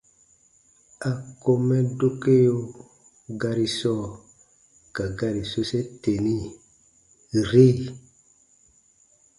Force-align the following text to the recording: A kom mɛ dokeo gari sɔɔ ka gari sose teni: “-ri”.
A 1.07 1.09
kom 1.41 1.59
mɛ 1.67 1.77
dokeo 1.99 2.57
gari 3.41 3.67
sɔɔ 3.79 4.07
ka 4.95 5.03
gari 5.17 5.43
sose 5.51 5.79
teni: 6.01 6.37
“-ri”. 6.47 7.69